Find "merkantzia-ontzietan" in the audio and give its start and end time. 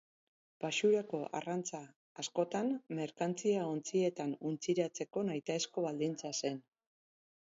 2.99-4.33